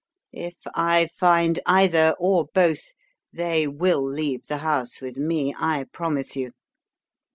"If 0.33 0.55
I 0.73 1.09
find 1.19 1.59
either, 1.67 2.15
or 2.17 2.47
both, 2.55 2.81
they 3.31 3.67
will 3.67 4.03
leave 4.03 4.47
the 4.47 4.57
house 4.57 4.99
with 4.99 5.17
me, 5.17 5.53
I 5.55 5.85
promise 5.93 6.35
you. 6.35 6.53